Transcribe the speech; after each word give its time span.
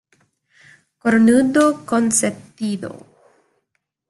cornudo 1.01 1.63
Consentido. 1.89 2.91